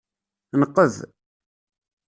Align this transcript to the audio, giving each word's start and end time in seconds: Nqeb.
Nqeb. 0.59 0.95